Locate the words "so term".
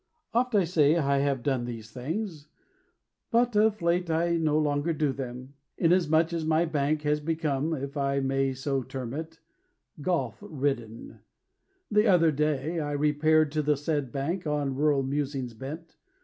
8.55-9.13